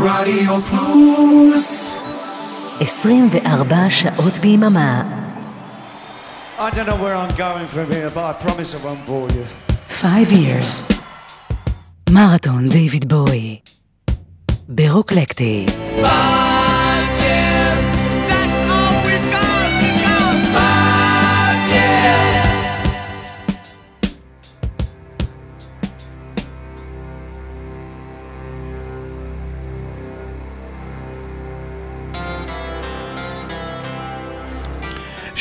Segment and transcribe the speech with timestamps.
[0.00, 1.90] רדיו פלוס
[2.80, 5.02] 24 שעות ביממה.
[6.58, 9.44] I don't know where I'm going from here, but I promise I won't bore you.
[9.88, 10.92] 5 years.
[12.10, 13.58] מרתון דיוויד בואי.
[14.68, 15.66] ברוקלקטי.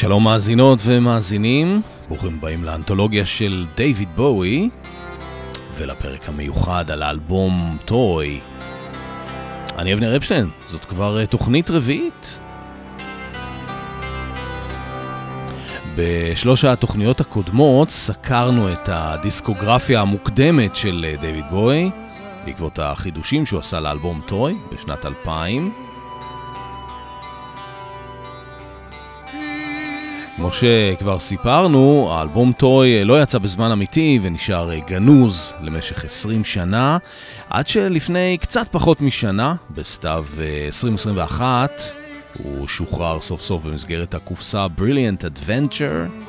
[0.06, 4.68] שלום מאזינות ומאזינים, ברוכים הבאים לאנתולוגיה של דיוויד בואי
[5.74, 8.40] ולפרק המיוחד על האלבום Toy.
[9.78, 12.38] אני אבנר אפשטיין, זאת כבר אה, תוכנית רביעית.
[15.96, 21.90] בשלוש התוכניות הקודמות סקרנו את הדיסקוגרפיה המוקדמת של אה, דיוויד בואי
[22.44, 25.85] בעקבות החידושים שהוא עשה לאלבום Toy בשנת 2000.
[30.36, 36.98] כמו שכבר סיפרנו, האלבום Toy לא יצא בזמן אמיתי ונשאר גנוז למשך 20 שנה,
[37.50, 40.26] עד שלפני קצת פחות משנה, בסתיו
[40.66, 41.70] 2021,
[42.38, 46.26] הוא שוחרר סוף סוף במסגרת הקופסה Brilliant Adventure.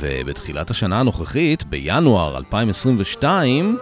[0.00, 3.78] ובתחילת השנה הנוכחית, בינואר 2022,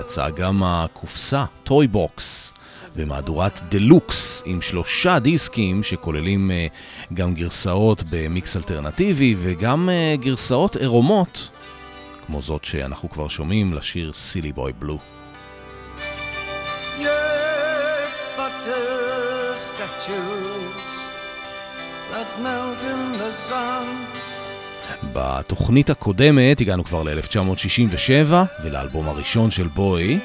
[0.00, 2.55] יצאה גם הקופסה, Toy Box.
[2.96, 11.50] במהדורת דלוקס עם שלושה דיסקים שכוללים uh, גם גרסאות במיקס אלטרנטיבי וגם uh, גרסאות עירומות,
[12.26, 14.98] כמו זאת שאנחנו כבר שומעים לשיר סילי בוי בלו.
[25.12, 30.18] בתוכנית הקודמת הגענו כבר ל-1967 ולאלבום הראשון של בוי.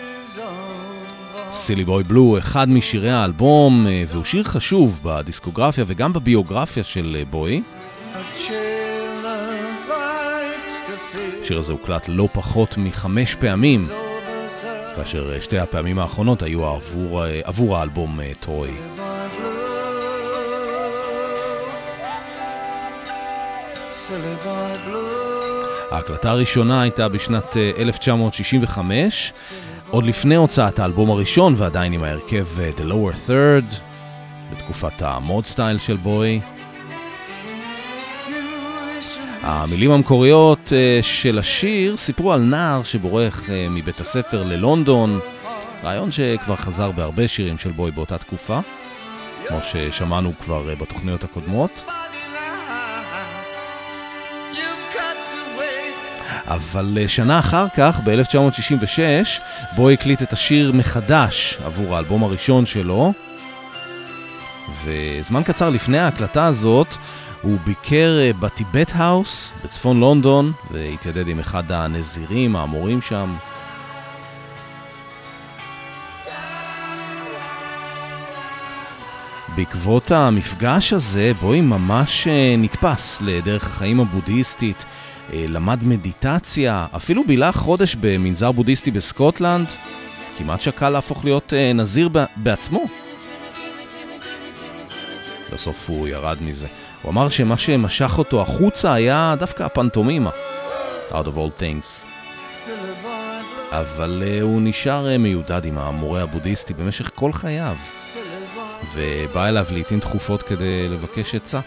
[1.54, 7.26] סילי בוי בלו, אחד משירי האלבום, אה, והוא שיר חשוב בדיסקוגרפיה וגם בביוגרפיה של אה,
[7.26, 7.62] בוי.
[11.44, 13.82] השיר הזה הוקלט לא פחות מחמש פעמים,
[14.95, 18.72] כאשר אה, שתי הפעמים האחרונות היו עבור, עבור האלבום טרוי.
[25.92, 29.34] ההקלטה הראשונה הייתה בשנת 1965,
[29.92, 33.76] עוד לפני הוצאת האלבום הראשון ועדיין עם ההרכב אה, The Lower Third,
[34.52, 36.42] בתקופת המוד סטייל של בוי.
[39.42, 45.20] המילים המקוריות אה, של השיר סיפרו על נער שבורח אה, מבית הספר ללונדון,
[45.84, 48.60] רעיון שכבר חזר בהרבה שירים של בוי באותה תקופה,
[49.48, 51.84] כמו ששמענו כבר בתוכניות הקודמות.
[56.56, 59.42] אבל אה, שנה אחר כך, ב-1966,
[59.76, 63.14] בו הקליט את השיר מחדש עבור האלבום הראשון שלו.
[64.84, 66.88] וזמן קצר לפני ההקלטה הזאת,
[67.42, 73.34] הוא ביקר אה, בטיבט האוס בצפון לונדון, והתיידד עם אחד הנזירים, האמורים שם.
[79.56, 84.86] בעקבות המפגש הזה, בואי ממש אה, נתפס לדרך החיים הבודהיסטית
[85.33, 89.67] למד מדיטציה, אפילו בילה חודש במנזר בודהיסטי בסקוטלנד,
[90.37, 92.83] כמעט שקל להפוך להיות אה, נזיר בעצמו.
[95.52, 96.67] בסוף הוא ירד מזה.
[97.02, 100.30] הוא אמר שמה שמשך אותו החוצה היה דווקא הפנטומימה,
[101.11, 102.05] out of all things.
[103.71, 107.75] אבל uh, הוא נשאר מיודד עם המורה הבודהיסטי במשך כל חייו,
[108.93, 111.59] ובא אליו לעיתים תכופות כדי לבקש עצה.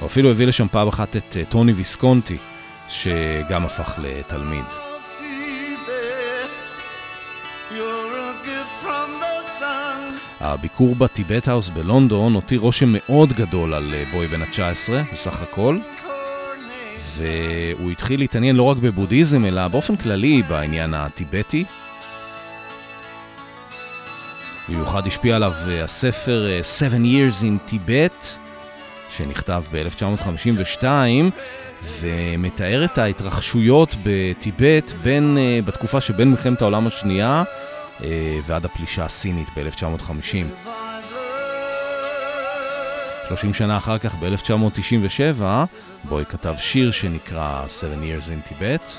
[0.00, 2.36] הוא אפילו הביא לשם פעם אחת את אה, טוני ויסקונטי,
[2.88, 4.64] שגם הפך לתלמיד.
[10.40, 15.78] הביקור בטיבט האוס בלונדון הותיר רושם מאוד גדול על אה, בוי בן ה-19 בסך הכל,
[17.16, 21.64] והוא התחיל להתעניין לא רק בבודהיזם, אלא באופן כללי בעניין הטיבטי.
[24.68, 26.46] במיוחד השפיע עליו אה, הספר
[26.78, 28.39] Seven Years in Tibet,
[29.16, 30.84] שנכתב ב-1952
[32.00, 37.42] ומתאר את ההתרחשויות בטיבט בין, uh, בתקופה שבין מלחמת העולם השנייה
[37.98, 38.02] uh,
[38.46, 40.70] ועד הפלישה הסינית ב-1950.
[43.28, 45.42] 30 שנה אחר כך, ב-1997,
[46.04, 48.90] בוי כתב שיר שנקרא Seven Years in Tibet.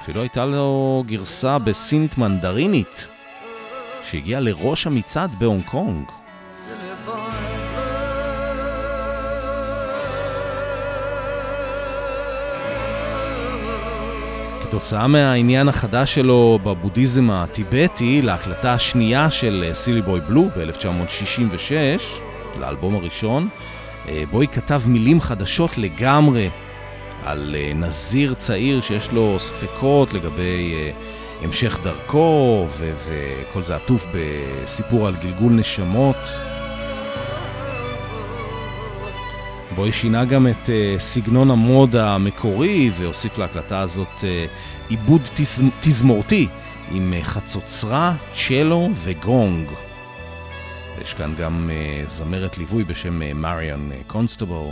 [0.00, 3.08] אפילו הייתה לו גרסה בסינית מנדרינית,
[4.04, 6.23] שהגיעה לראש המצעד בהונג קונג.
[14.74, 21.72] כתוצאה מהעניין החדש שלו בבודהיזם הטיבטי להקלטה השנייה של סילי בוי בלו ב-1966,
[22.60, 23.48] לאלבום הראשון,
[24.30, 26.50] בוי כתב מילים חדשות לגמרי
[27.22, 30.74] על נזיר צעיר שיש לו ספקות לגבי
[31.42, 36.16] המשך דרכו, וכל זה עטוף בסיפור על גלגול נשמות.
[39.74, 44.24] בו שינה גם את uh, סגנון המוד המקורי והוסיף להקלטה הזאת uh,
[44.88, 45.62] עיבוד תז...
[45.80, 46.48] תזמורתי
[46.90, 49.68] עם uh, חצוצרה, צ'לו וגונג.
[51.00, 54.70] יש כאן גם uh, זמרת ליווי בשם מריאן קונסטבל,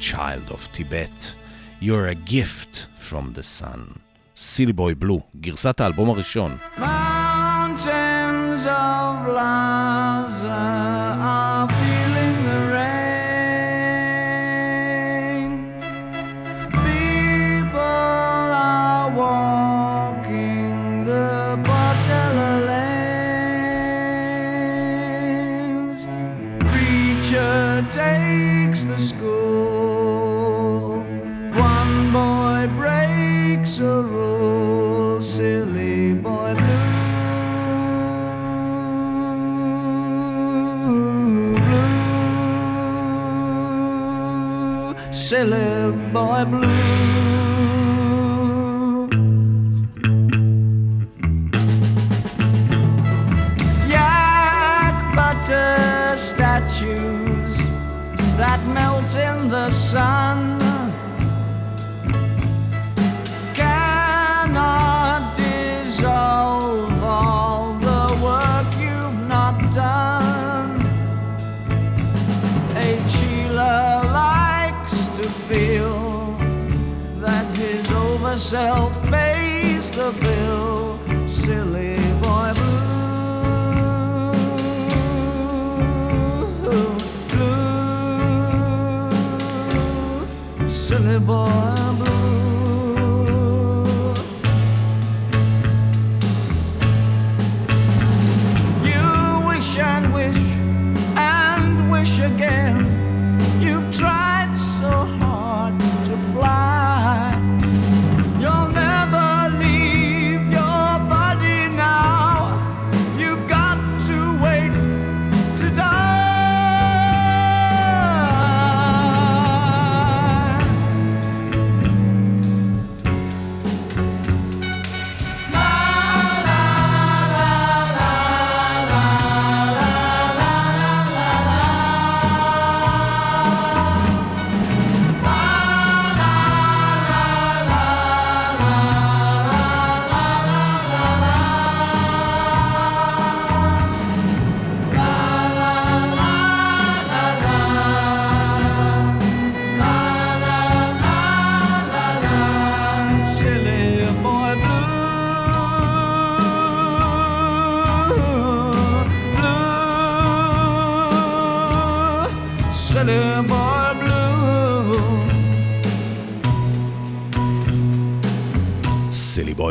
[0.00, 1.34] Child of Tibet,
[1.80, 3.98] You're a gift from the sun.
[4.36, 6.56] סילי בוי בלו, גרסת האלבום הראשון.
[6.78, 9.65] Mountains of are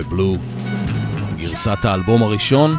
[0.09, 0.35] בלו,
[1.37, 2.77] גרסת האלבום הראשון.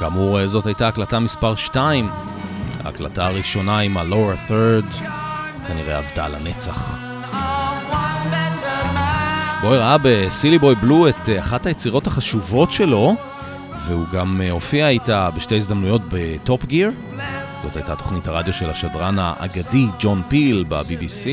[0.00, 2.06] כאמור, זאת הייתה הקלטה מספר 2.
[2.84, 4.94] ההקלטה הראשונה עם ה-Lower Third
[5.66, 6.98] כנראה עבדה לנצח.
[9.60, 13.16] בוי ראה בסילי בוי בלו את אחת היצירות החשובות שלו,
[13.86, 16.90] והוא גם הופיע איתה בשתי הזדמנויות בטופ גיר.
[17.62, 21.26] זאת הייתה תוכנית הרדיו של השדרן האגדי ג'ון פיל ב-BBC.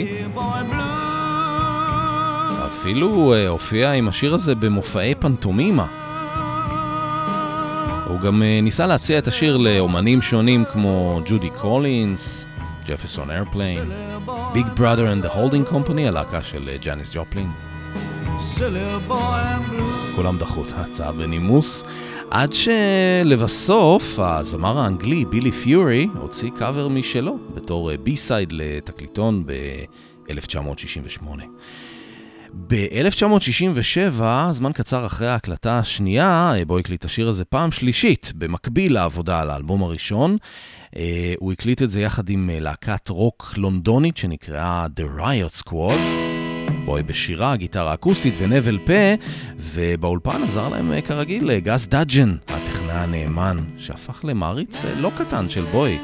[2.68, 5.86] אפילו הופיע עם השיר הזה במופעי פנטומימה.
[8.08, 12.46] הוא גם ניסה להציע את השיר לאומנים שונים כמו ג'ודי קולינס,
[12.86, 13.92] Jefferson Airplane,
[14.54, 17.52] Big Brother and the Holding Company, הלהקה של ג'אניס ג'ופלין.
[20.20, 21.84] כולם דחו את ההצעה בנימוס,
[22.32, 31.26] עד שלבסוף הזמר האנגלי בילי פיורי הוציא קאבר משלו בתור B-side לתקליטון ב-1968.
[32.68, 34.22] ב-1967,
[34.52, 39.84] זמן קצר אחרי ההקלטה השנייה, בואי הקליט השיר הזה פעם שלישית, במקביל לעבודה על האלבום
[39.84, 40.38] הראשון.
[41.38, 46.29] הוא הקליט את זה יחד עם להקת רוק לונדונית שנקראה The Riot Squad.
[46.90, 48.94] בואי בשירה, גיטרה אקוסטית ונבל פה,
[49.58, 56.00] ובאולפן עזר להם כרגיל גס דאג'ן, הטכנאי הנאמן, שהפך למעריץ לא קטן של בוי.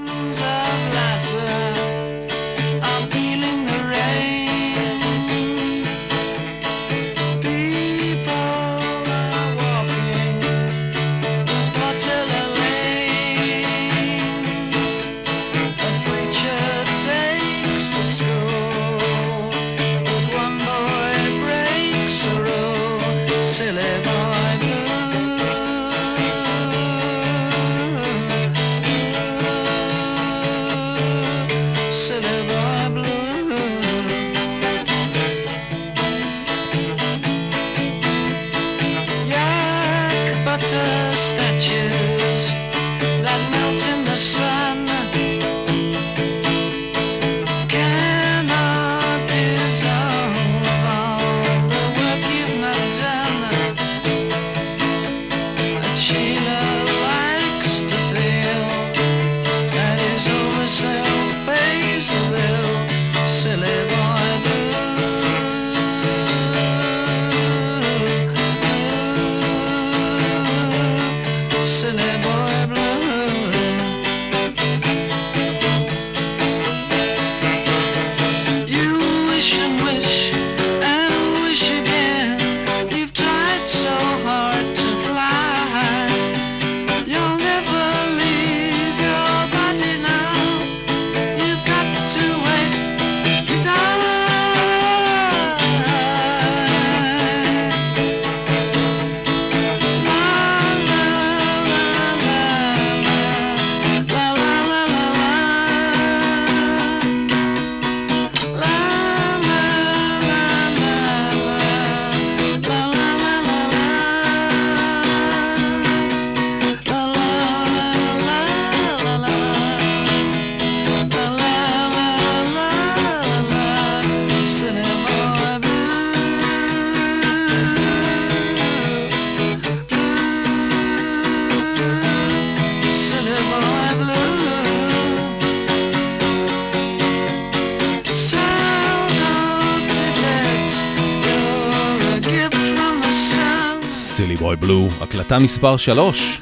[145.02, 146.42] הקלטה מספר 3,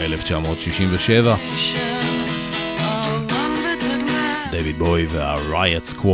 [0.00, 1.36] 1967.
[4.50, 6.04] דויד בוי וה-Riot.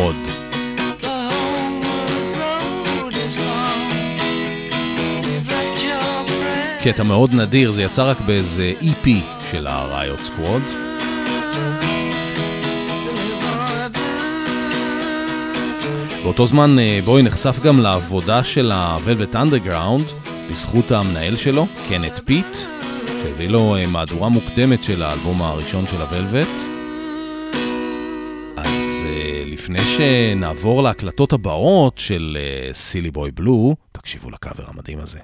[6.82, 9.08] קטע מאוד נדיר, זה יצא רק באיזה EP
[9.50, 10.84] של ה-Riot Squad.
[16.22, 22.56] באותו זמן אה, בוי נחשף גם לעבודה של ה-Velvet Underground, בזכות המנהל שלו, קנט פיט,
[23.06, 26.48] שהביא לו אה, מהדורה מוקדמת של האלבום הראשון של הוולווט.
[28.56, 32.38] אז אה, לפני שנעבור להקלטות הבאות של
[32.72, 35.18] Silly Boy Blue, תקשיבו לקאבר המדהים הזה.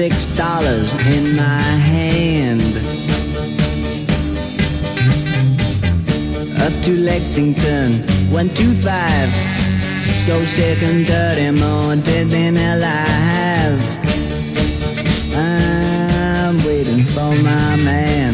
[0.00, 2.72] Twenty-six dollars in my hand.
[6.58, 8.02] Up to Lexington,
[8.32, 9.28] one two five.
[10.24, 13.78] So sick and dirty, more dead than alive.
[15.36, 18.32] I'm waiting for my man.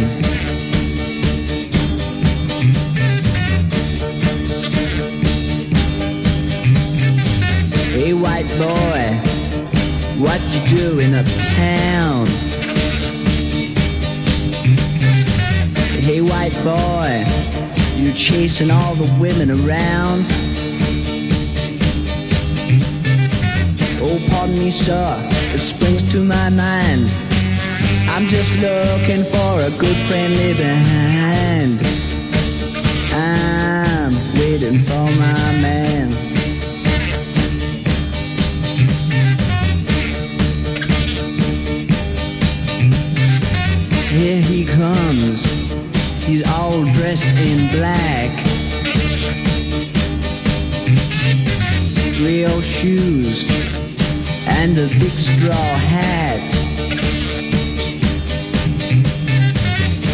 [7.91, 8.86] Hey white boy,
[10.19, 12.27] what you doing uptown?
[16.01, 17.27] Hey white boy,
[17.97, 20.25] you chasing all the women around?
[24.01, 25.17] Oh, pardon me, sir,
[25.55, 27.13] it springs to my mind.
[28.09, 31.83] I'm just looking for a good friendly behind.
[33.13, 36.16] I'm waiting for my man.
[44.17, 45.45] Here he comes.
[46.25, 48.33] He's all dressed in black.
[52.19, 53.45] Real shoes
[54.49, 56.41] and a big straw hat.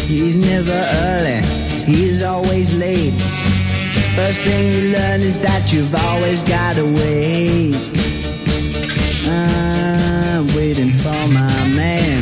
[0.05, 1.41] He's never early,
[1.85, 3.13] he's always late.
[4.17, 7.73] First thing you learn is that you've always got to wait.
[9.29, 12.12] I'm waiting for my man.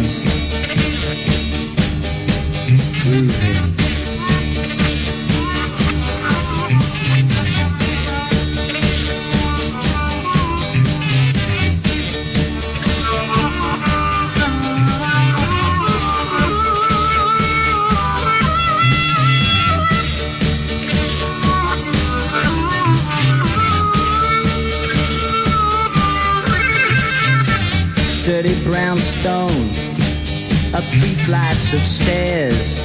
[31.74, 32.76] Of stairs.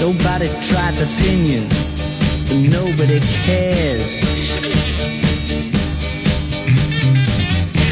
[0.00, 1.62] Nobody's tried to pin you,
[2.48, 4.18] but nobody cares.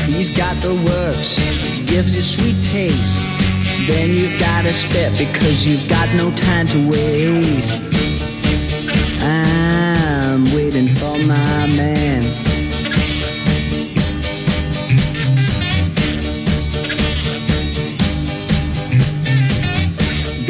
[0.07, 1.37] He's got the works,
[1.87, 3.17] gives you sweet taste.
[3.87, 7.86] Then you've got to spit because you've got no time to waste.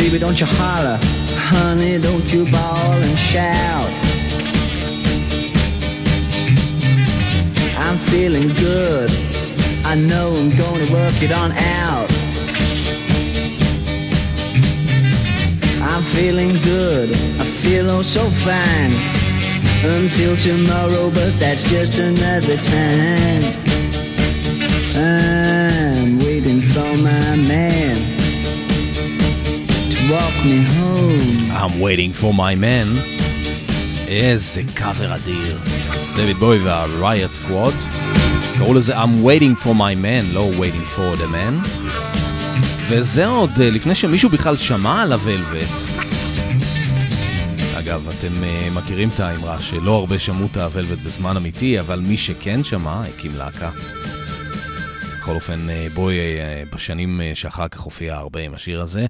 [0.06, 1.00] Baby, don't you holler.
[1.34, 3.90] Honey, don't you bawl and shout.
[7.76, 9.10] I'm feeling good.
[9.84, 12.08] I know I'm gonna work it on out.
[15.82, 17.10] I'm feeling good.
[17.40, 18.92] I feel oh so fine.
[19.84, 23.42] Until tomorrow, but that's just another time.
[24.94, 27.75] I'm waiting for my man
[30.16, 31.50] walk me home.
[31.61, 32.88] I'm waiting for my man.
[34.08, 35.58] איזה קאבר אדיר.
[36.14, 37.75] דויד בוי וה-Riot Squad.
[38.58, 41.68] קראו לזה I'm waiting for my man, לא waiting for the man.
[42.88, 45.96] וזה עוד אה, לפני שמישהו בכלל שמע על הוולווט.
[47.78, 52.16] אגב, אתם uh, מכירים את האמרה שלא הרבה שמעו את הוולווט בזמן אמיתי, אבל מי
[52.16, 53.70] שכן שמע, הקים להקה.
[55.26, 59.06] בכל אופן, אה, בואי אה, בשנים אה, שאחר כך הופיע הרבה עם השיר הזה.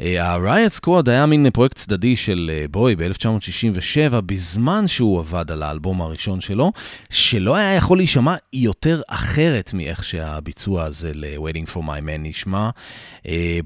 [0.00, 6.40] ה-Riot Squad היה מין פרויקט צדדי של בואי ב-1967, בזמן שהוא עבד על האלבום הראשון
[6.40, 6.72] שלו,
[7.10, 12.70] שלא היה יכול להישמע יותר אחרת מאיך שהביצוע הזה ל-Waiting for My Man נשמע.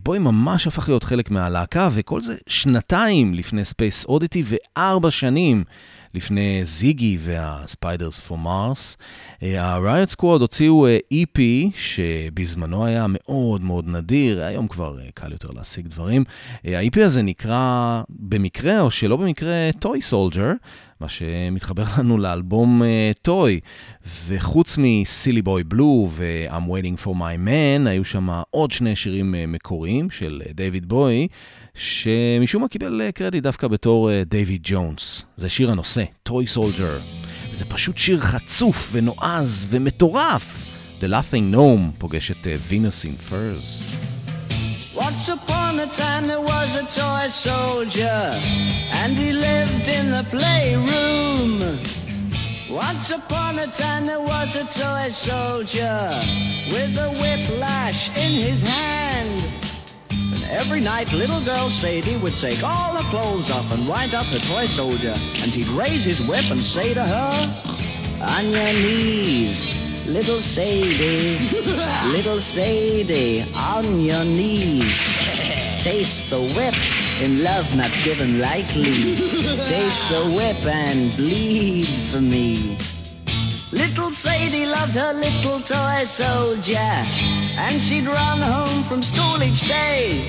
[0.03, 5.65] בואי ממש הפך להיות חלק מהלהקה, וכל זה שנתיים לפני Space Oddity וארבע שנים.
[6.15, 8.97] לפני זיגי והספיידרס פור מרס.
[9.43, 11.41] ה-Riot Squad הוציאו EP
[11.75, 16.25] שבזמנו היה מאוד מאוד נדיר, היום כבר אה, קל יותר להשיג דברים.
[16.67, 20.55] אה, ה-EP הזה נקרא במקרה או שלא במקרה Toy Soldier.
[21.01, 22.83] מה שמתחבר לנו לאלבום
[23.23, 23.61] Toy.
[23.63, 28.97] אה, וחוץ מ Silly Boy Blue ו-I'm Waiting for My Man, היו שם עוד שני
[28.97, 31.29] שירים אה, מקוריים של דייוויד אה, בואי,
[31.75, 35.23] שמשום מה קיבל קרדיט דווקא בתור דייוויד אה, ג'ונס.
[35.37, 36.99] זה שיר הנושא, Toy Soldier.
[37.53, 40.69] זה פשוט שיר חצוף ונועז ומטורף.
[41.01, 43.97] The Laughing Gnome פוגש את וינוס אין פרס.
[44.99, 48.21] Once upon a time there was a toy soldier,
[48.95, 51.61] and he lived in the playroom.
[52.69, 55.99] Once upon a time there was a toy soldier
[56.73, 59.41] with a whiplash in his hand.
[60.11, 64.27] And every night little girl Sadie would take all her clothes off and wind up
[64.27, 65.15] the toy soldier.
[65.43, 67.33] And he'd raise his whip and say to her,
[68.37, 71.39] On your knees, Little Sadie,
[72.11, 75.03] little Sadie, on your knees.
[75.83, 76.75] Taste the whip
[77.21, 79.17] in love not given lightly.
[79.65, 82.79] Taste the whip and bleed for me.
[83.71, 86.95] Little Sadie loved her little toy soldier,
[87.59, 90.25] and she'd run home from school each day.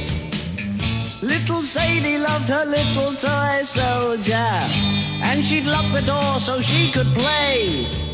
[1.21, 4.51] Little Sadie loved her little toy soldier,
[5.23, 8.08] and she'd lock the door so she could play.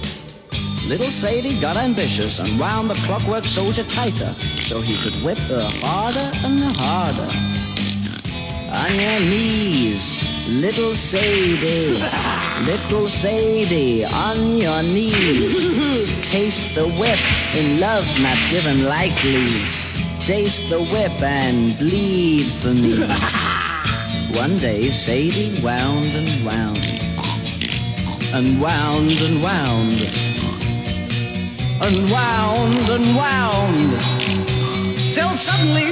[0.88, 5.68] Little Sadie got ambitious and wound the clockwork soldier tighter so he could whip her
[5.82, 7.26] harder and harder.
[8.72, 11.98] On your knees, little Sadie,
[12.66, 16.22] little Sadie, on your knees.
[16.22, 17.20] Taste the whip
[17.56, 19.48] in love not given lightly.
[20.20, 23.02] Taste the whip and bleed for me.
[24.40, 26.78] One day Sadie wound and wound,
[28.36, 30.35] and wound and wound
[31.85, 34.01] and wound and wound
[35.15, 35.91] till suddenly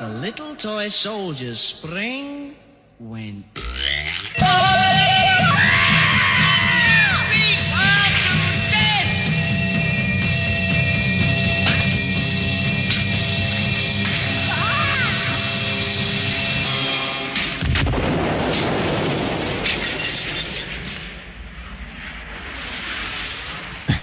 [0.00, 2.54] the little toy soldier's spring
[2.98, 3.64] went.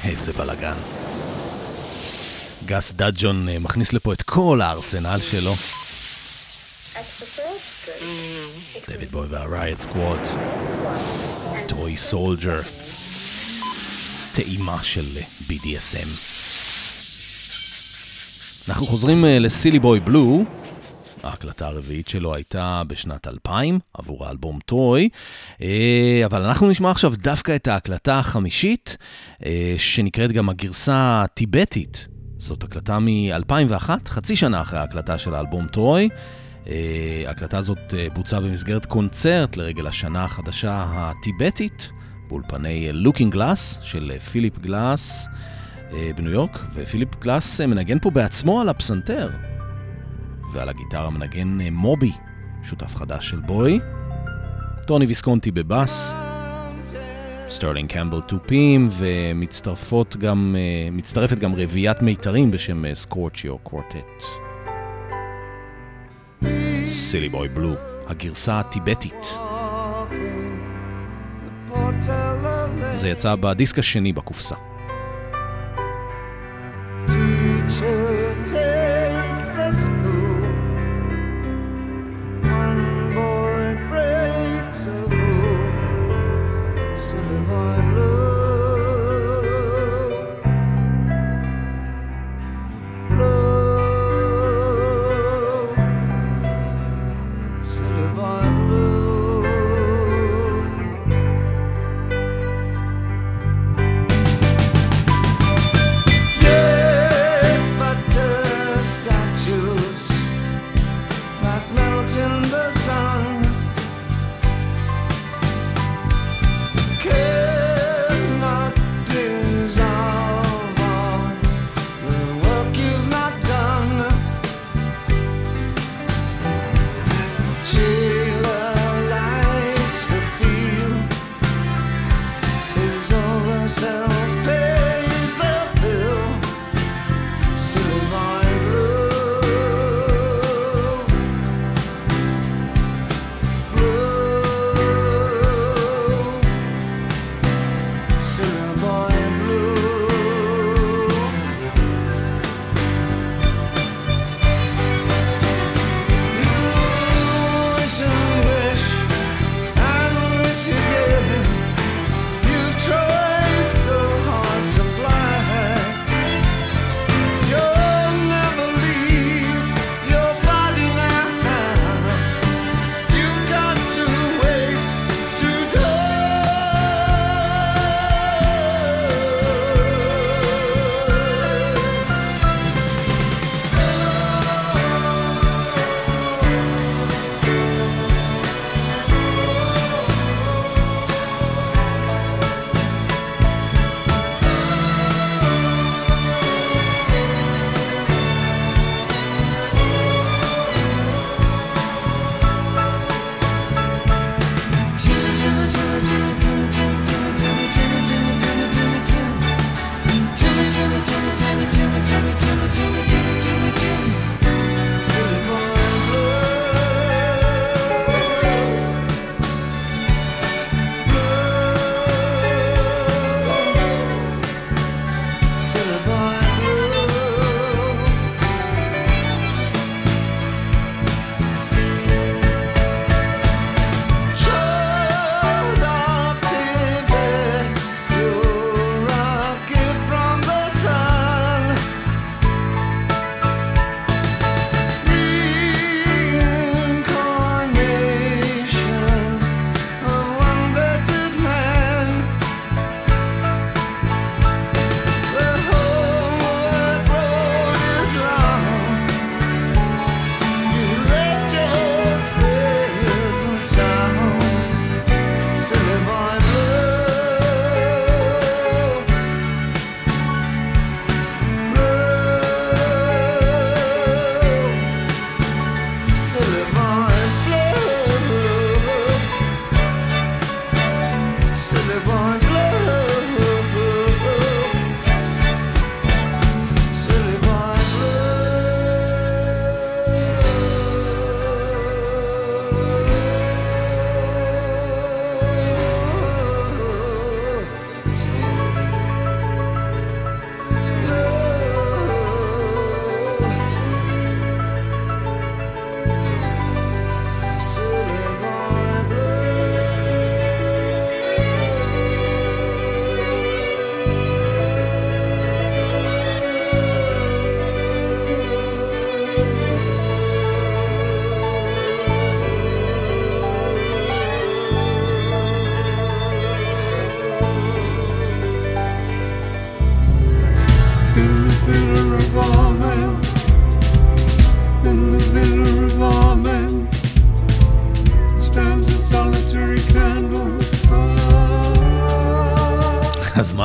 [0.08, 1.01] איזה בלאגן.
[2.73, 5.53] גס דאג'ון אה, מכניס לפה את כל הארסנל שלו.
[8.89, 10.29] דויד בואי וה Riot Squad,
[11.69, 12.61] Toy Soldier,
[14.35, 16.09] טעימה של אה, BDSM.
[18.69, 20.45] אנחנו חוזרים אה, ל Silly Boy Blue,
[21.23, 25.09] ההקלטה הרביעית שלו הייתה בשנת 2000 עבור האלבום Toy,
[26.25, 28.97] אבל אנחנו נשמע עכשיו דווקא את ההקלטה החמישית,
[29.79, 32.07] שנקראת גם הגרסה הטיבטית.
[32.43, 36.09] זאת הקלטה מ-2001, חצי שנה אחרי ההקלטה של האלבום Toy.
[37.27, 41.91] ההקלטה הזאת בוצעה במסגרת קונצרט לרגל השנה החדשה הטיבטית,
[42.29, 45.29] באולפני Looking Glass של פיליפ גלאס.
[46.17, 49.31] בניו יורק, ופיליפ גלאס מנגן פה בעצמו על הפסנתר.
[50.53, 52.13] ועל הגיטרה מנגן אה, מובי,
[52.63, 53.81] שותף חדש של בואי.
[54.87, 56.15] טוני ויסקונטי בבאס,
[57.53, 64.25] סטרלינג קמבל תופים, ומצטרפות גם, אה, מצטרפת גם רביעיית מיתרים בשם Scorchio Quartet.
[66.87, 67.75] Silly Boy Blue,
[68.07, 69.27] הגרסה הטיבטית.
[72.95, 74.57] זה יצא בדיסק השני בקופסה.
[87.13, 88.12] Sunday morning blue.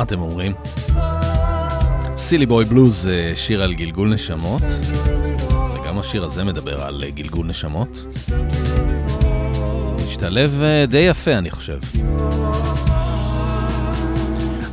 [0.08, 0.54] אתם אומרים?
[2.18, 4.62] סילי בוי בלוז זה שיר על גלגול נשמות,
[5.74, 8.06] וגם השיר הזה מדבר על גלגול נשמות.
[10.06, 11.80] משתלב אה, די יפה, אני חושב.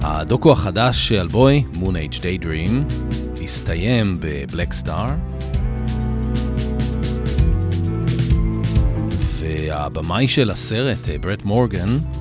[0.00, 2.92] הדוקו החדש על בוי, Moon Age Daydream,
[3.44, 5.10] הסתיים בבלק סטאר.
[9.40, 12.13] והבמאי של הסרט, אה, ברט מורגן, אה,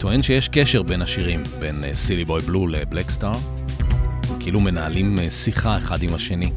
[0.00, 3.38] טוען שיש קשר בין השירים, בין סילי בוי בלו לבלק סטאר.
[4.40, 6.50] כאילו מנהלים שיחה אחד עם השני.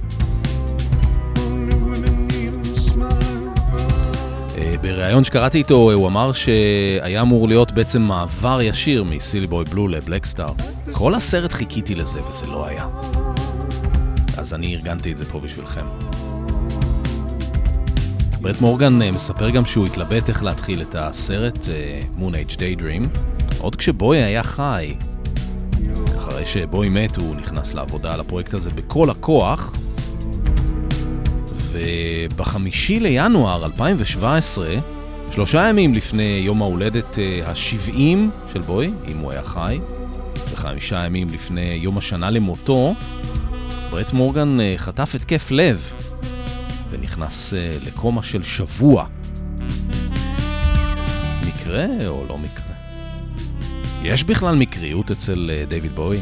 [4.82, 10.26] בריאיון שקראתי איתו הוא אמר שהיה אמור להיות בעצם מעבר ישיר מסילי בוי בלו לבלק
[10.26, 10.54] סטאר.
[10.92, 12.88] כל הסרט חיכיתי לזה וזה לא היה.
[14.38, 15.86] אז אני ארגנתי את זה פה בשבילכם.
[18.44, 23.18] ברט מורגן אה, מספר גם שהוא התלבט איך להתחיל את הסרט אה, Moon Age Daydream,
[23.64, 24.94] עוד כשבוי היה חי.
[26.18, 29.76] אחרי שבוי מת הוא נכנס לעבודה על הפרויקט הזה בכל הכוח,
[31.72, 34.68] ובחמישי לינואר 2017,
[35.32, 37.94] שלושה ימים לפני יום ההולדת ה-70
[38.54, 39.80] של בוי, אם הוא היה חי,
[40.52, 42.94] וחמישה ימים לפני יום השנה למותו,
[43.92, 45.94] ברט מורגן אה, חטף התקף לב
[46.90, 49.06] ונכנס אה, לקומה של שבוע.
[51.46, 52.73] מקרה או לא מקרה?
[54.04, 56.22] יש בכלל מקריות אצל אה, דיוויד בוי?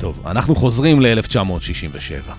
[0.00, 2.32] טוב, אנחנו חוזרים ל-1967.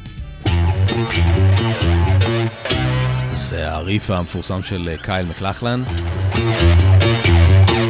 [3.31, 5.83] זה הריף המפורסם של אה, קייל מקלחלן.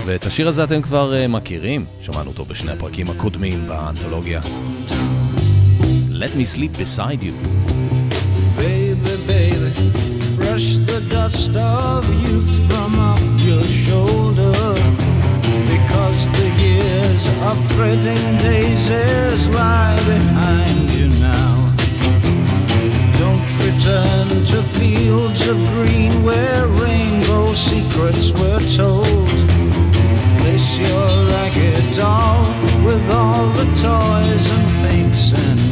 [0.06, 4.42] ואת השיר הזה אתם כבר uh, מכירים, שמענו אותו בשני הפרקים הקודמים באנתולוגיה.
[6.12, 7.34] Let me sleep beside you.
[8.58, 9.72] Baby, baby,
[10.38, 12.17] brush the dust of youth
[17.42, 21.56] of threading daisies lie behind you now.
[23.18, 29.30] Don't return to fields of green where rainbow secrets were told.
[30.40, 32.46] Place your ragged doll
[32.84, 35.67] with all the toys and paints and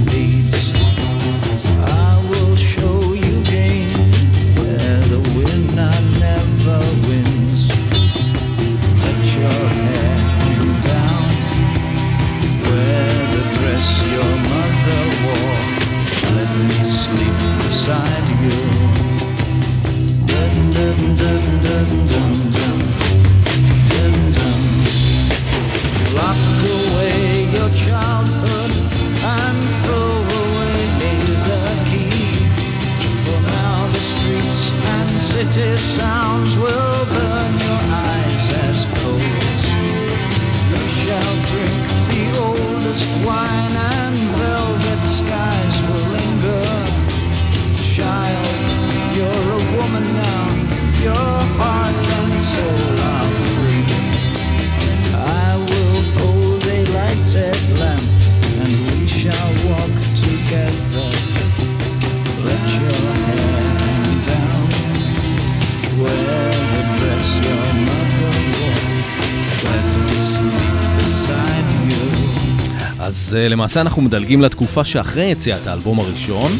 [73.15, 76.51] אז uh, למעשה אנחנו מדלגים לתקופה שאחרי יציאת האלבום הראשון.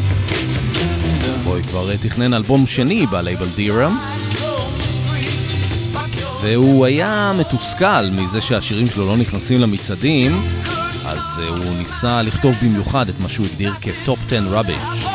[1.44, 3.98] בוי כבר uh, תכנן אלבום שני בלייבל דירם.
[6.42, 10.40] והוא היה מתוסכל מזה שהשירים שלו לא נכנסים למצעדים,
[11.04, 15.08] אז uh, הוא ניסה לכתוב במיוחד את מה שהוא הגדיר כטופ 10 rubbish.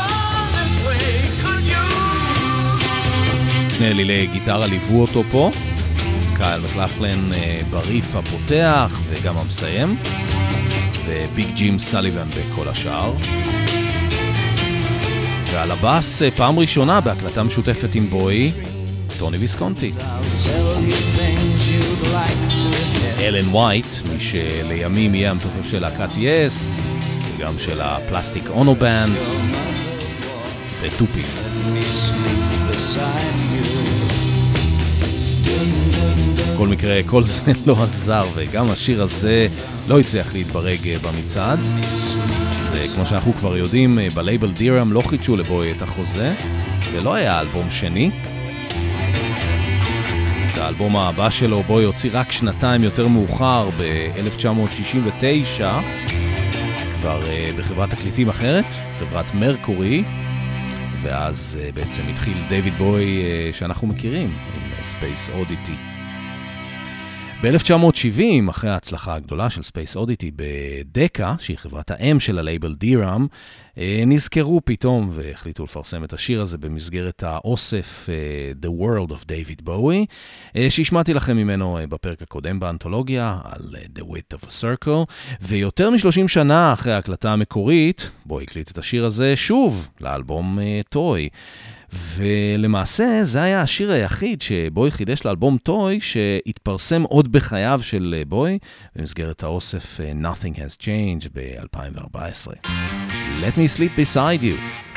[3.77, 5.51] שני אלילי גיטרה ליוו אותו פה,
[6.35, 7.31] קייל מקלחלן
[7.69, 9.95] בריף הפותח וגם המסיים,
[11.11, 13.13] וביג ג'ים סליבן בכל השאר.
[15.51, 18.51] ועל הבאס אה, פעם ראשונה בהקלטה משותפת עם בואי,
[19.19, 19.91] טוני ויסקונטי.
[23.19, 26.83] אלן וייט, מי שלימים יהיה המתופף של להקת יס,
[27.37, 29.15] וגם של ה Plastic Ono Band,
[30.81, 31.21] בתופים.
[36.61, 39.47] בכל מקרה, כל זה לא עזר, וגם השיר הזה
[39.87, 41.59] לא הצליח להתברג אה, במצעד.
[42.71, 46.33] וכמו שאנחנו כבר יודעים, אה, בלייבל דירם לא חידשו לבוי את החוזה,
[46.91, 48.11] ולא היה אלבום שני.
[50.53, 55.61] את האלבום הבא שלו בוי הוציא רק שנתיים יותר מאוחר, ב-1969,
[56.99, 58.65] כבר uh, בחברת תקליטים אחרת,
[58.99, 60.03] חברת מרקורי,
[60.97, 65.90] ואז בעצם התחיל דיוויד בוי שאנחנו מכירים, עם Space Oddity.
[67.43, 73.27] ב-1970, אחרי ההצלחה הגדולה של Space Oddity ב Decca, שהיא חברת האם של הלייבל דיראם,
[73.77, 79.67] אה, נזכרו פתאום והחליטו לפרסם את השיר הזה במסגרת האוסף אה, The World of David
[79.67, 80.05] Bowie,
[80.47, 86.27] אה, שהשמעתי לכם ממנו בפרק הקודם באנתולוגיה על The Width of a Circle, ויותר מ-30
[86.27, 91.29] שנה אחרי ההקלטה המקורית, בואי הקליט את השיר הזה שוב לאלבום טוי.
[91.31, 98.57] Uh, ולמעשה זה היה השיר היחיד שבוי חידש לאלבום טוי, שהתפרסם עוד בחייו של בוי,
[98.95, 102.67] במסגרת האוסף Nothing Has Changed ב-2014.
[103.41, 104.90] Let me sleep beside you.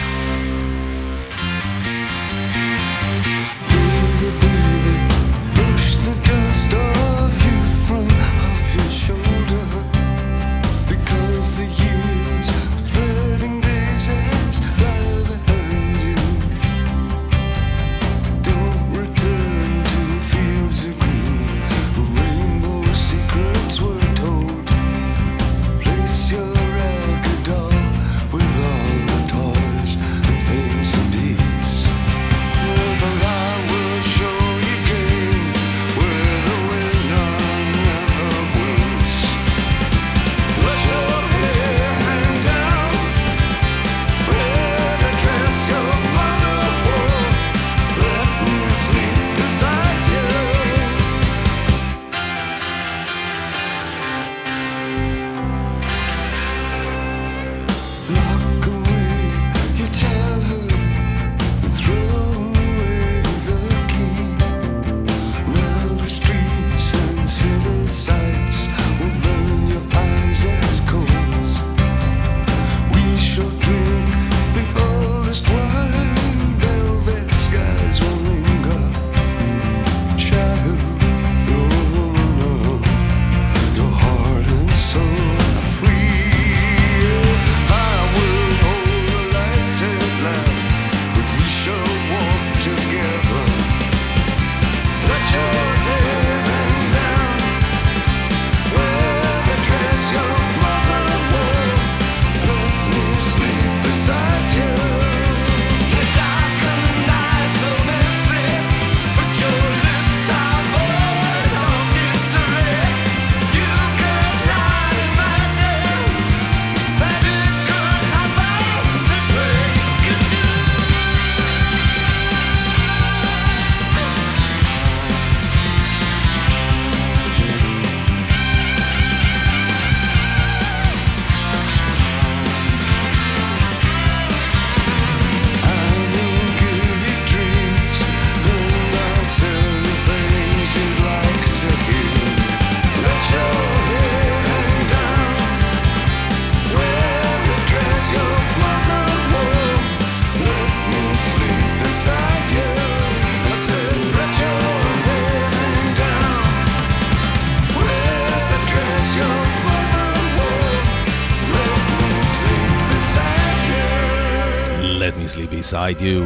[165.85, 166.25] Beside You,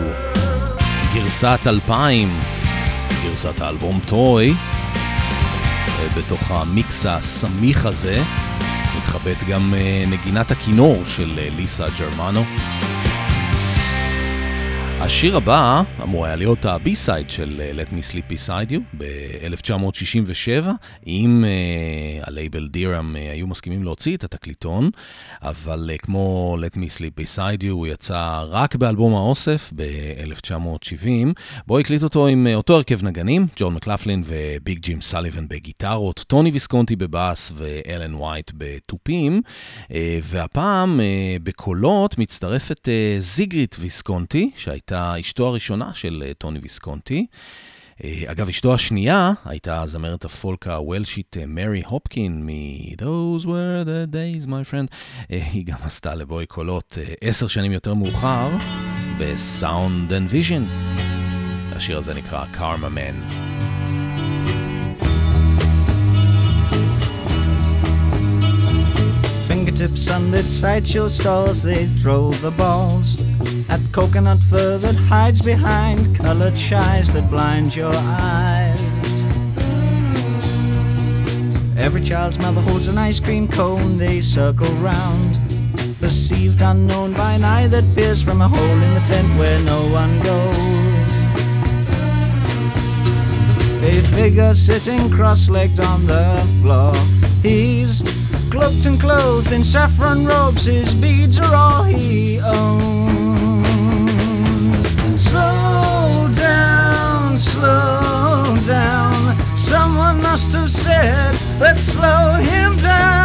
[1.14, 2.40] גרסת 2000,
[3.22, 4.54] גרסת האלבום Toy,
[6.16, 8.22] בתוך המיקס הסמיך הזה
[8.96, 12.44] מתחבאת גם אה, נגינת הכינור של אה, ליסה ג'רמנו.
[15.08, 20.68] השיר הבא אמור היה להיות ה B-side של אה, Let Me Sleep Beside You ב-1967,
[21.06, 24.90] אם אה, הלייבל דיראם אה, היו מסכימים להוציא את התקליטון,
[25.42, 31.06] אבל אה, כמו Let Me Sleep Beside You הוא יצא רק באלבום האוסף ב-1970,
[31.66, 36.50] בואי הקליט אותו עם אה, אותו הרכב נגנים, ג'ון מקלפלין וביג ג'ים סליבן בגיטרות, טוני
[36.50, 39.42] ויסקונטי בבאס ואלן וייט בתופים,
[39.82, 39.90] אה,
[40.22, 47.26] והפעם אה, בקולות מצטרפת uh, זיגריד ויסקונטי, שהייתה אשתו הראשונה של אה, טוני ויסקונטי.
[48.04, 54.46] אה, אגב, אשתו השנייה הייתה זמרת הפולק הוולשית אה, מרי הופקין מ-Those were the days,
[54.46, 54.94] my friend.
[55.30, 58.48] אה, היא גם עשתה לבוי קולות עשר שנים יותר מאוחר
[59.18, 60.62] ב-Sound and Vision.
[61.72, 63.57] השיר הזה נקרא Karma Man.
[69.78, 73.20] Fingertips under sideshow stalls, they throw the balls.
[73.68, 79.24] At coconut fur that hides behind colored shies that blind your eyes.
[81.76, 85.38] Every child's mother holds an ice cream cone, they circle round.
[86.00, 89.86] Perceived unknown by an eye that peers from a hole in the tent where no
[89.92, 91.10] one goes.
[93.84, 96.94] A figure sitting cross-legged on the floor.
[97.42, 98.02] He's
[98.50, 100.66] cloaked and clothed in saffron robes.
[100.66, 103.28] His beads are all he owns.
[105.22, 109.36] Slow down, slow down.
[109.56, 113.18] Someone must have said, let's slow him down.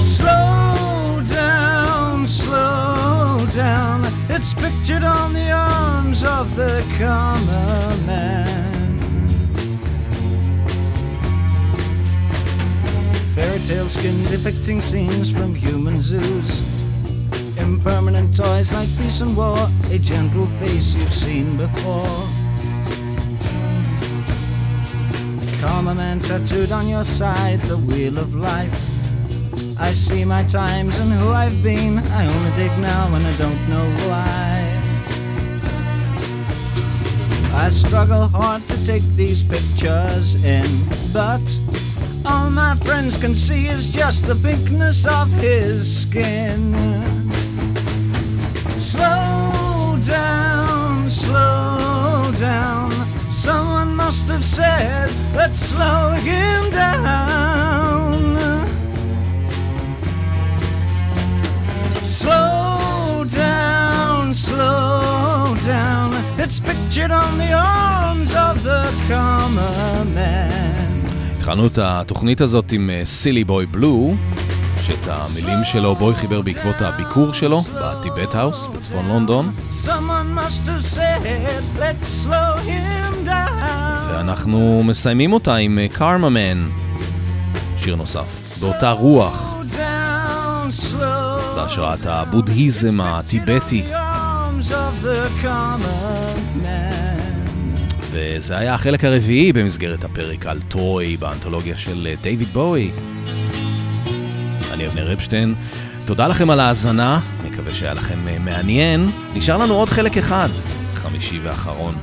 [0.00, 4.04] Slow down, slow down.
[4.28, 8.65] It's pictured on the arms of the common man.
[13.36, 16.62] Fairy tale skin depicting scenes from human zoos.
[17.58, 19.58] Impermanent toys like peace and war,
[19.90, 22.26] a gentle face you've seen before.
[25.60, 28.74] Karma man tattooed on your side, the wheel of life.
[29.78, 31.98] I see my times and who I've been.
[31.98, 34.72] I only dig now and I don't know why.
[37.54, 41.44] I struggle hard to take these pictures in, but
[42.26, 46.74] all my friends can see is just the pinkness of his skin.
[48.76, 52.90] Slow down, slow down.
[53.30, 58.36] Someone must have said, let's slow him down.
[62.04, 66.14] Slow down, slow down.
[66.40, 70.55] It's pictured on the arms of the common man.
[71.46, 74.14] התחלנו את התוכנית הזאת עם סילי בוי בלו,
[74.82, 79.52] שאת המילים שלו בוי חיבר בעקבות הביקור שלו בטיבט האוס בצפון לונדון.
[80.94, 81.26] Said.
[84.08, 86.68] ואנחנו מסיימים אותה עם קארמה מן,
[87.78, 89.54] שיר נוסף, באותה רוח,
[91.56, 93.84] בהשראת הבודהיזם הטיבטי.
[94.72, 97.05] of the common man.
[98.16, 102.90] וזה היה החלק הרביעי במסגרת הפרק על טרוי באנתולוגיה של דיוויד בואי.
[104.72, 105.54] אני אבנר אפשטיין,
[106.04, 109.06] תודה לכם על ההאזנה, מקווה שהיה לכם אה, מעניין.
[109.34, 110.48] נשאר לנו עוד חלק אחד,
[110.94, 111.94] חמישי ואחרון.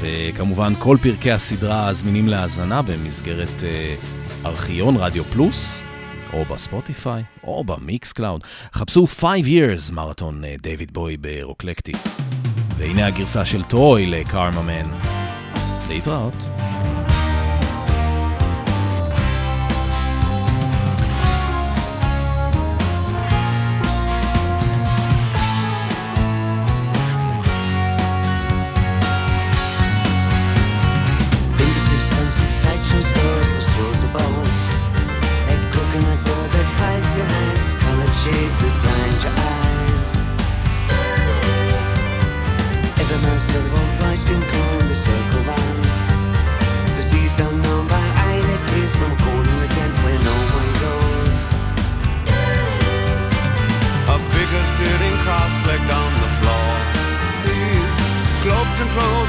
[0.00, 3.94] וכמובן כל פרקי הסדרה זמינים להאזנה במסגרת אה,
[4.44, 5.82] ארכיון רדיו פלוס,
[6.32, 8.44] או בספוטיפיי, או במיקס קלאוד.
[8.72, 11.92] חפשו 5 years מרתון אה, דיוויד בואי ברוקלקטי.
[12.80, 14.86] והנה הגרסה של טוי ל Karma Man.
[15.88, 16.69] להתראות.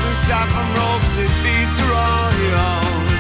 [0.10, 1.12] In saffron robes.
[1.16, 3.11] His beads are all he owns.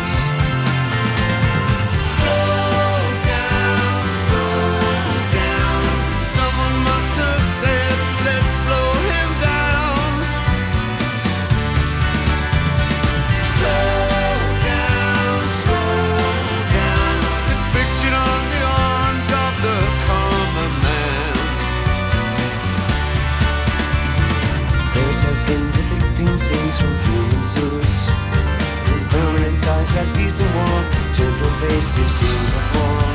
[31.62, 33.09] Gentle face you've seen before.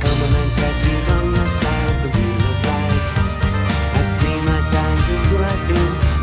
[0.00, 3.06] Common tattooed on your side, the wheel of life.
[3.94, 5.70] I see my times and who I've.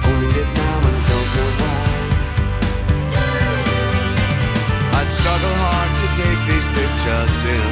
[0.06, 1.84] Only now and I don't know why.
[4.94, 7.72] I struggle hard to take these pictures in,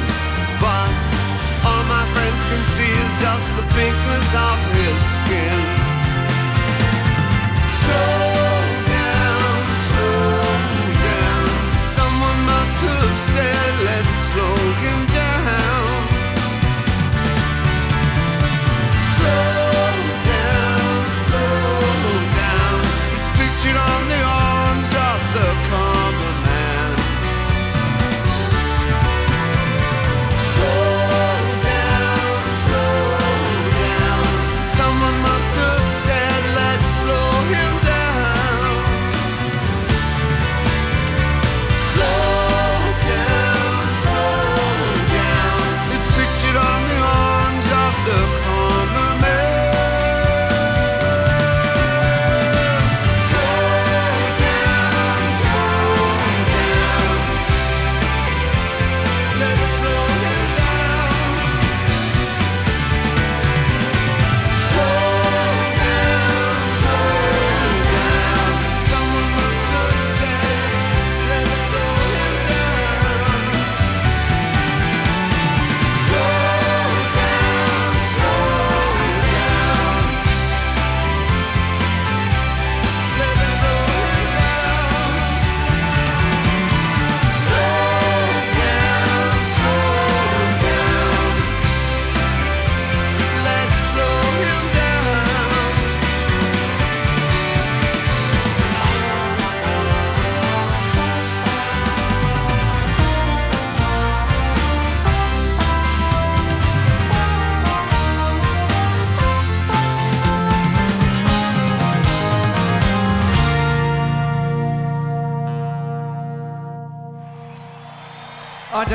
[0.62, 0.90] but
[1.66, 5.60] all my friends can see is just the pinkness of his skin.
[7.82, 8.27] Slow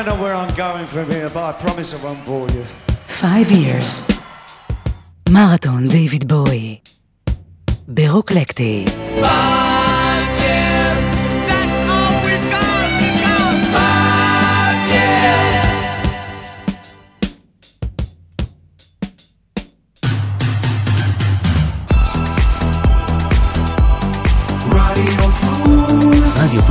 [0.03, 2.65] don't know where I'm going from here, but I promise I won't bore you.
[3.05, 4.07] Five years.
[5.29, 6.77] Marathon David בואי,
[7.87, 8.85] ברוקלקטי.
[9.21, 9.63] Bye.
[26.35, 26.61] רדיו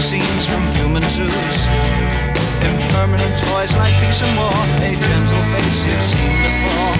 [0.00, 1.58] scenes from human zoos.
[2.62, 4.54] Impermanent toys like peace and war,
[4.86, 6.94] a gentle face you've seen before.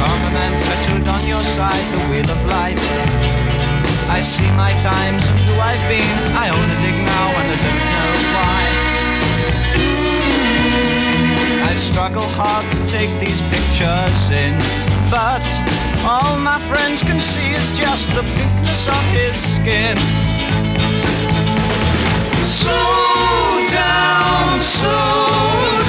[0.00, 2.80] Karma man tattooed on your side, the wheel of life.
[4.08, 6.18] I see my times and who I've been.
[6.36, 8.60] I own a dig now and I don't know why.
[11.70, 14.54] I struggle hard to take these pictures in,
[15.10, 15.42] but
[16.04, 19.96] all my friends can see is just the pinkness of his skin.
[22.42, 25.79] Slow down, slow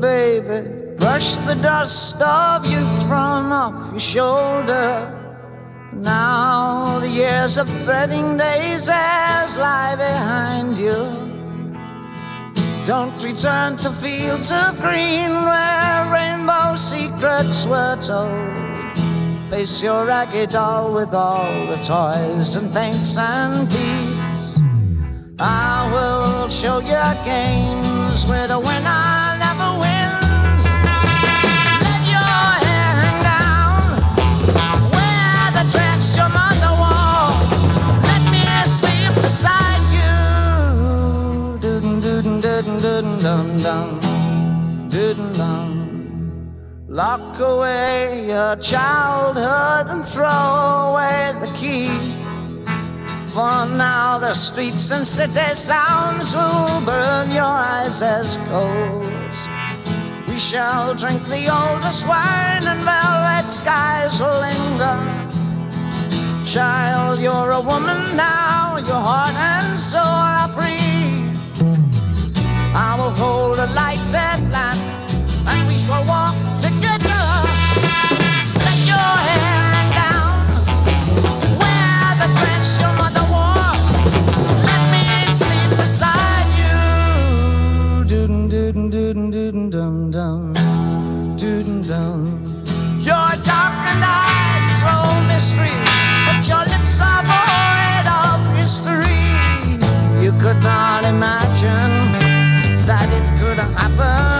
[0.00, 5.18] Baby, brush the dust of youth from off your shoulder.
[5.92, 10.96] Now the years of fretting days as lie behind you.
[12.86, 18.32] Don't return to fields of green where rainbow secrets were told.
[19.50, 24.58] Face your ragged doll with all the toys and paints and keys.
[25.38, 29.11] I will show you games where the winner
[46.92, 51.88] Lock away your childhood and throw away the key.
[53.32, 59.48] For now the streets and city sounds will burn your eyes as coals.
[60.28, 65.00] We shall drink the oldest wine and velvet skies will linger.
[66.44, 71.24] Child, you're a woman now, your heart and soul are free.
[72.76, 74.78] I will hold a lighted lamp
[75.48, 76.31] and we shall walk
[100.52, 102.12] could not imagine
[102.86, 104.31] that it could happen.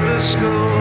[0.00, 0.77] the school.